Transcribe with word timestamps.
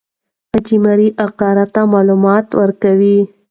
حاجي 0.51 0.77
مریم 0.85 1.13
اکا 1.25 1.49
راته 1.57 1.81
معلومات 1.93 2.47
ورکوي. 2.59 3.17